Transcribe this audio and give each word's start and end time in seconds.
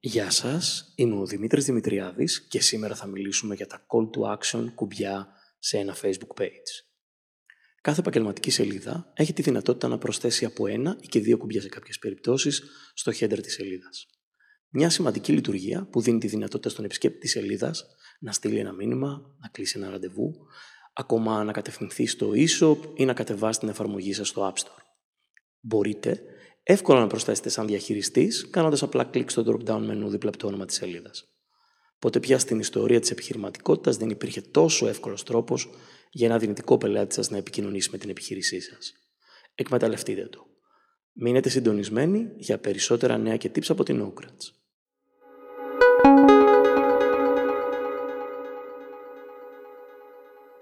Γεια 0.00 0.30
σας, 0.30 0.92
είμαι 0.94 1.20
ο 1.20 1.26
Δημήτρης 1.26 1.64
Δημητριάδης 1.64 2.46
και 2.48 2.60
σήμερα 2.60 2.94
θα 2.94 3.06
μιλήσουμε 3.06 3.54
για 3.54 3.66
τα 3.66 3.86
call 3.86 4.10
to 4.10 4.38
action 4.38 4.72
κουμπιά 4.74 5.28
σε 5.58 5.78
ένα 5.78 5.96
Facebook 6.02 6.40
page. 6.42 6.70
Κάθε 7.80 8.00
επαγγελματική 8.00 8.50
σελίδα 8.50 9.12
έχει 9.14 9.32
τη 9.32 9.42
δυνατότητα 9.42 9.88
να 9.88 9.98
προσθέσει 9.98 10.44
από 10.44 10.66
ένα 10.66 10.96
ή 11.00 11.06
και 11.06 11.20
δύο 11.20 11.36
κουμπιά 11.36 11.60
σε 11.60 11.68
κάποιες 11.68 11.98
περιπτώσεις 11.98 12.62
στο 12.94 13.12
header 13.12 13.38
της 13.42 13.52
σελίδας. 13.54 14.06
Μια 14.68 14.90
σημαντική 14.90 15.32
λειτουργία 15.32 15.88
που 15.90 16.00
δίνει 16.00 16.18
τη 16.18 16.26
δυνατότητα 16.26 16.68
στον 16.68 16.84
επισκέπτη 16.84 17.18
της 17.18 17.30
σελίδας 17.30 17.86
να 18.20 18.32
στείλει 18.32 18.58
ένα 18.58 18.72
μήνυμα, 18.72 19.36
να 19.40 19.48
κλείσει 19.48 19.78
ένα 19.78 19.90
ραντεβού, 19.90 20.34
ακόμα 20.92 21.44
να 21.44 21.52
κατευθυνθεί 21.52 22.06
στο 22.06 22.30
e-shop 22.34 22.78
ή 22.96 23.04
να 23.04 23.12
κατεβάσει 23.12 23.58
την 23.58 23.68
εφαρμογή 23.68 24.12
σας 24.12 24.28
στο 24.28 24.52
App 24.54 24.62
Store. 24.62 24.82
Μπορείτε 25.60 26.22
εύκολα 26.70 27.00
να 27.00 27.06
προσθέσετε 27.06 27.48
σαν 27.48 27.66
διαχειριστής, 27.66 28.50
κάνοντας 28.50 28.82
απλά 28.82 29.04
κλικ 29.04 29.30
στο 29.30 29.44
drop-down 29.46 29.80
μενού 29.86 30.08
δίπλα 30.08 30.28
από 30.28 30.38
το 30.38 30.46
όνομα 30.46 30.64
της 30.64 30.76
σελίδας. 30.76 31.28
Ποτέ 31.98 32.20
πια 32.20 32.38
στην 32.38 32.58
ιστορία 32.58 33.00
της 33.00 33.10
επιχειρηματικότητας 33.10 33.96
δεν 33.96 34.10
υπήρχε 34.10 34.40
τόσο 34.40 34.88
εύκολος 34.88 35.22
τρόπος 35.22 35.70
για 36.10 36.26
ένα 36.26 36.38
δυνητικό 36.38 36.78
πελάτη 36.78 37.14
σας 37.14 37.30
να 37.30 37.36
επικοινωνήσει 37.36 37.88
με 37.92 37.98
την 37.98 38.10
επιχείρησή 38.10 38.60
σας. 38.60 38.92
Εκμεταλλευτείτε 39.54 40.28
το. 40.28 40.46
Μείνετε 41.12 41.48
συντονισμένοι 41.48 42.30
για 42.36 42.58
περισσότερα 42.58 43.18
νέα 43.18 43.36
και 43.36 43.50
tips 43.54 43.68
από 43.68 43.82
την 43.82 44.04
Oakrats. 44.04 44.52